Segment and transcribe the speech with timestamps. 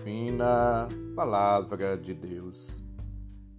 [0.00, 2.82] divina Palavra de Deus.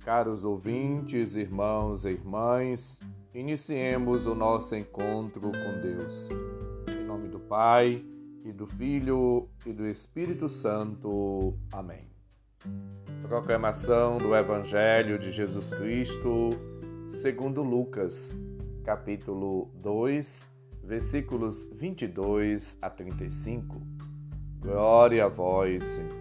[0.04, 3.00] Caros ouvintes, irmãos e irmãs,
[3.32, 6.32] iniciemos o nosso encontro com Deus.
[7.00, 8.04] Em nome do Pai,
[8.44, 11.54] e do Filho e do Espírito Santo.
[11.72, 12.10] Amém.
[13.22, 16.50] Proclamação do Evangelho de Jesus Cristo,
[17.08, 18.36] segundo Lucas,
[18.84, 20.50] capítulo 2,
[20.84, 23.80] versículos 22 a 35.
[24.60, 26.21] Glória a vós, Senhor.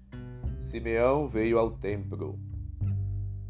[0.61, 2.39] Simeão veio ao templo.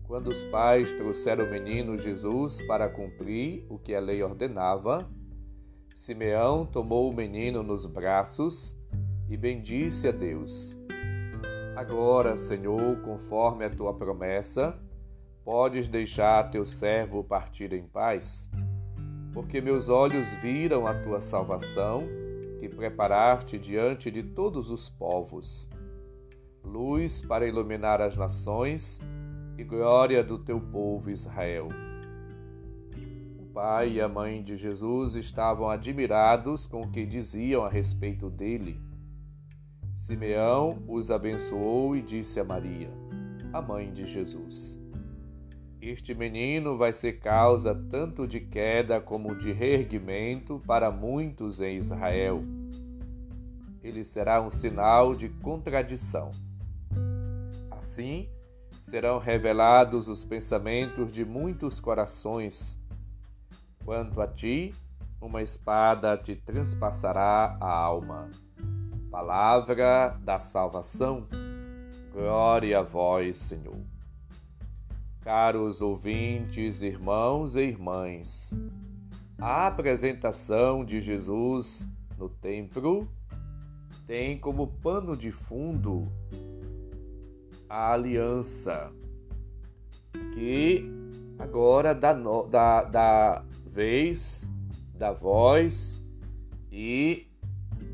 [0.02, 5.08] Quando os pais trouxeram o menino Jesus para cumprir o que a lei ordenava,
[5.96, 8.76] Simeão tomou o menino nos braços
[9.30, 10.76] e bendisse a Deus.
[11.76, 14.76] Agora, Senhor, conforme a tua promessa,
[15.44, 18.48] Podes deixar teu servo partir em paz?
[19.34, 22.04] Porque meus olhos viram a tua salvação,
[22.60, 25.68] que preparaste diante de todos os povos,
[26.64, 29.02] luz para iluminar as nações
[29.58, 31.70] e glória do teu povo Israel.
[33.40, 38.30] O pai e a mãe de Jesus estavam admirados com o que diziam a respeito
[38.30, 38.80] dele.
[39.94, 42.90] Simeão os abençoou e disse a Maria,
[43.52, 44.82] a mãe de Jesus:
[45.82, 52.44] este menino vai ser causa tanto de queda como de reerguimento para muitos em Israel.
[53.84, 56.30] Ele será um sinal de contradição.
[57.92, 58.30] Assim,
[58.80, 62.82] serão revelados os pensamentos de muitos corações.
[63.84, 64.74] Quanto a ti,
[65.20, 68.30] uma espada te transpassará a alma.
[69.12, 71.28] Palavra da salvação.
[72.14, 73.82] Glória a vós, Senhor.
[75.20, 78.56] Caros ouvintes, irmãos e irmãs,
[79.38, 83.06] a apresentação de Jesus no templo
[84.08, 86.10] tem como pano de fundo
[87.72, 88.92] a aliança,
[90.34, 90.86] que
[91.40, 92.12] agora dá,
[92.50, 94.52] dá, dá vez,
[94.94, 96.04] dá voz
[96.70, 97.30] e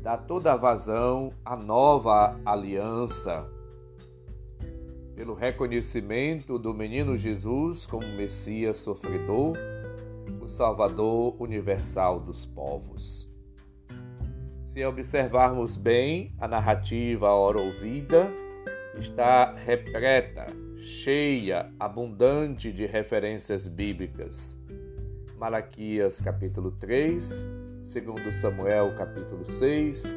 [0.02, 3.48] dá toda a vazão à nova aliança
[5.14, 9.56] pelo reconhecimento do menino Jesus como Messias sofredor,
[10.40, 13.30] o Salvador universal dos povos.
[14.66, 18.28] Se observarmos bem, a narrativa ora ouvida
[18.96, 24.60] está repleta, cheia, abundante de referências bíblicas.
[25.36, 27.48] Malaquias capítulo 3,
[27.82, 30.14] segundo Samuel capítulo 6,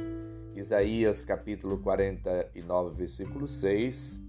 [0.56, 4.22] Isaías capítulo 49, versículo 6,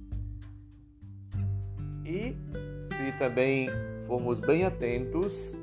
[2.05, 2.37] e
[2.87, 3.69] se também
[4.07, 5.57] formos bem atentos,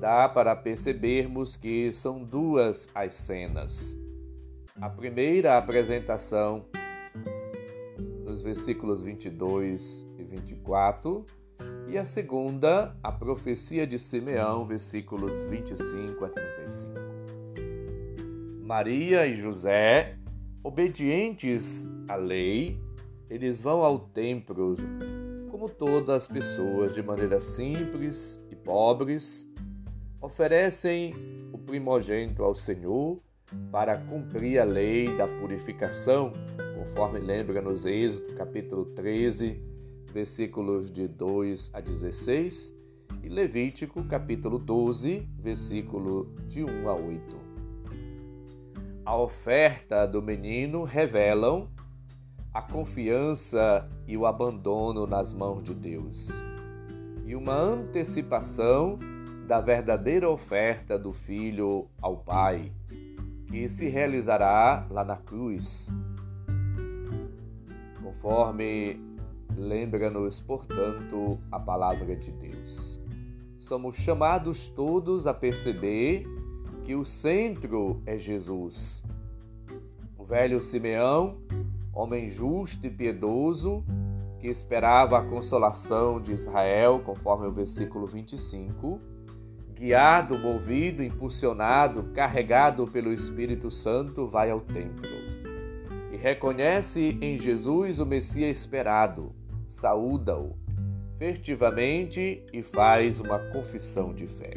[0.00, 3.98] dá para percebermos que são duas as cenas.
[4.80, 6.66] A primeira, apresentação
[8.38, 11.24] nos versículos 22 e 24,
[11.88, 16.92] e a segunda, a profecia de Simeão, versículos 25 a 35.
[18.62, 20.16] Maria e José,
[20.62, 22.78] obedientes à lei,
[23.28, 24.76] eles vão ao templo
[25.50, 29.50] como todas as pessoas, de maneira simples e pobres,
[30.20, 31.12] oferecem
[31.52, 33.20] o primogênito ao Senhor
[33.72, 36.32] para cumprir a lei da purificação,
[36.88, 39.62] conforme lembra nos Êxodo, capítulo 13,
[40.10, 42.74] versículos de 2 a 16,
[43.22, 47.36] e Levítico, capítulo 12, versículo de 1 a 8.
[49.04, 51.68] A oferta do menino revelam
[52.54, 56.30] a confiança e o abandono nas mãos de Deus,
[57.26, 58.98] e uma antecipação
[59.46, 62.72] da verdadeira oferta do Filho ao Pai,
[63.46, 65.92] que se realizará lá na cruz.
[68.18, 69.00] Conforme
[69.56, 73.00] lembra-nos, portanto, a palavra de Deus.
[73.56, 76.26] Somos chamados todos a perceber
[76.84, 79.04] que o centro é Jesus.
[80.16, 81.38] O velho Simeão,
[81.92, 83.84] homem justo e piedoso,
[84.40, 89.00] que esperava a consolação de Israel, conforme o versículo 25,
[89.74, 95.17] guiado, movido, impulsionado, carregado pelo Espírito Santo, vai ao templo
[96.20, 99.32] reconhece em Jesus o Messias esperado,
[99.68, 100.56] saúda-o
[101.18, 104.54] festivamente e faz uma confissão de fé.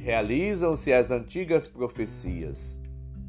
[0.00, 2.82] Realizam-se as antigas profecias.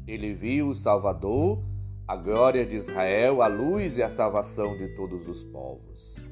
[0.06, 1.62] Ele viu o Salvador,
[2.06, 6.26] a glória de Israel, a luz e a salvação de todos os povos.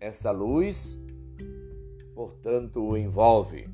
[0.00, 1.00] Essa luz,
[2.14, 3.68] portanto, o envolve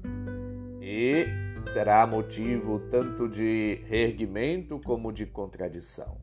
[0.80, 6.18] e será motivo tanto de reerguimento como de contradição.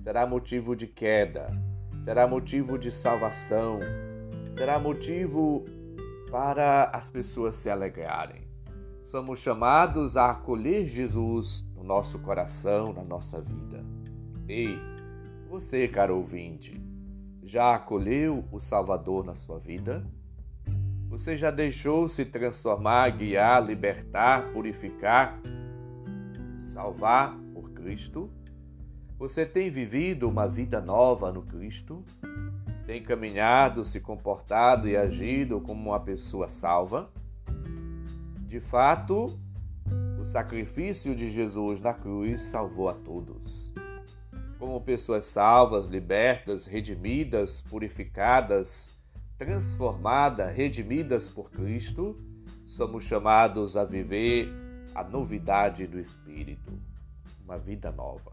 [0.00, 1.46] Será motivo de queda,
[2.02, 3.80] será motivo de salvação,
[4.52, 5.64] será motivo
[6.30, 8.46] para as pessoas se alegrarem.
[9.04, 13.84] Somos chamados a acolher Jesus no nosso coração, na nossa vida.
[14.48, 14.78] Ei,
[15.48, 16.72] você, caro ouvinte,
[17.42, 20.04] já acolheu o Salvador na sua vida?
[21.16, 25.40] Você já deixou se transformar, guiar, libertar, purificar,
[26.60, 28.30] salvar por Cristo?
[29.18, 32.04] Você tem vivido uma vida nova no Cristo?
[32.84, 37.10] Tem caminhado, se comportado e agido como uma pessoa salva?
[38.40, 39.40] De fato,
[40.20, 43.72] o sacrifício de Jesus na cruz salvou a todos.
[44.58, 48.95] Como pessoas salvas, libertas, redimidas, purificadas,
[49.38, 52.16] transformadas, redimidas por Cristo,
[52.66, 54.48] somos chamados a viver
[54.94, 56.72] a novidade do Espírito,
[57.44, 58.32] uma vida nova.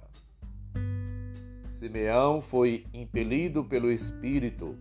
[1.70, 4.78] Simeão foi impelido pelo Espírito,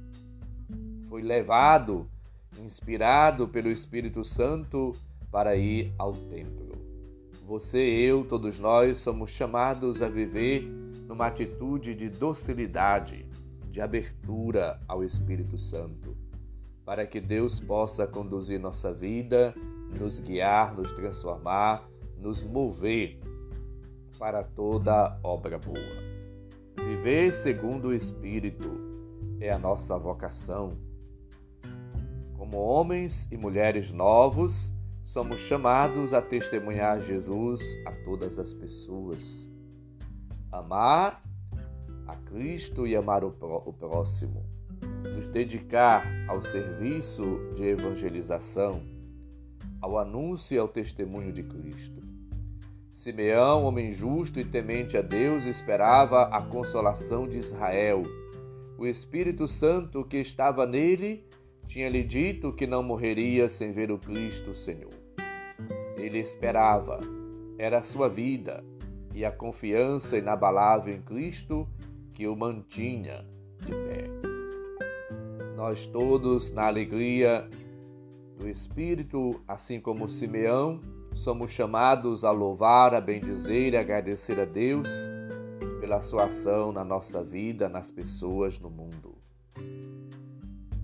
[1.08, 2.08] foi levado,
[2.60, 4.92] inspirado pelo Espírito Santo
[5.30, 6.72] para ir ao templo.
[7.46, 10.62] Você, eu, todos nós somos chamados a viver
[11.08, 13.26] numa atitude de docilidade,
[13.72, 16.14] de abertura ao Espírito Santo,
[16.84, 19.54] para que Deus possa conduzir nossa vida,
[19.98, 21.88] nos guiar, nos transformar,
[22.18, 23.18] nos mover
[24.18, 26.12] para toda obra boa.
[26.86, 28.68] Viver segundo o Espírito
[29.40, 30.76] é a nossa vocação.
[32.36, 34.70] Como homens e mulheres novos,
[35.02, 39.48] somos chamados a testemunhar Jesus a todas as pessoas.
[40.50, 41.22] Amar
[42.32, 44.42] Cristo e amar o próximo.
[45.14, 47.22] Nos dedicar ao serviço
[47.54, 48.82] de evangelização,
[49.82, 52.00] ao anúncio e ao testemunho de Cristo.
[52.90, 58.02] Simeão, homem justo e temente a Deus, esperava a consolação de Israel.
[58.78, 61.26] O Espírito Santo que estava nele
[61.66, 64.94] tinha-lhe dito que não morreria sem ver o Cristo Senhor.
[65.98, 66.98] Ele esperava,
[67.58, 68.64] era a sua vida
[69.14, 71.68] e a confiança inabalável em Cristo
[72.12, 73.26] que o mantinha
[73.60, 74.10] de pé.
[75.56, 77.48] Nós todos, na alegria
[78.38, 80.80] do Espírito, assim como Simeão,
[81.14, 84.88] somos chamados a louvar, a bendizer e agradecer a Deus
[85.80, 89.16] pela sua ação na nossa vida, nas pessoas, no mundo.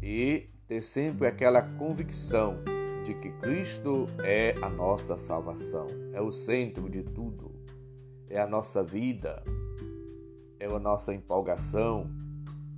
[0.02, 2.62] E ter sempre aquela convicção
[3.04, 7.50] de que Cristo é a nossa salvação, é o centro de tudo,
[8.28, 9.42] é a nossa vida,
[10.60, 12.10] é a nossa empolgação.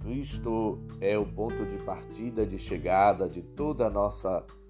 [0.00, 4.60] Cristo é o ponto de partida, de chegada de toda a nossa vida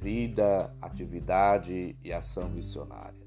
[0.00, 3.20] vida, atividade e ação missionária.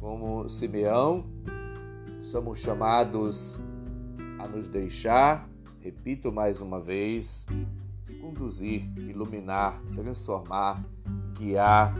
[0.00, 1.24] Como Simeão,
[2.20, 3.60] somos chamados
[4.38, 5.48] a nos deixar,
[5.80, 7.46] repito mais uma vez,
[8.20, 10.84] conduzir, iluminar, transformar,
[11.34, 11.94] guiar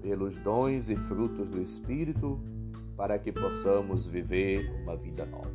[0.00, 2.40] pelos dons e frutos do Espírito
[2.96, 5.52] para que possamos viver uma vida nova.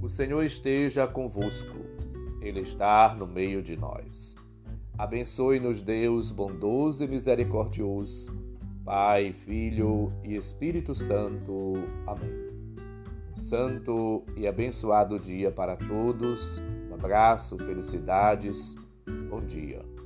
[0.00, 1.76] O Senhor esteja convosco,
[2.40, 4.36] Ele está no meio de nós.
[4.96, 8.32] Abençoe-nos, Deus bondoso e misericordioso,
[8.84, 11.74] Pai, Filho e Espírito Santo.
[12.06, 12.48] Amém.
[13.34, 16.60] Santo e abençoado dia para todos.
[16.90, 18.74] Um abraço, felicidades.
[19.30, 19.97] Bom dia.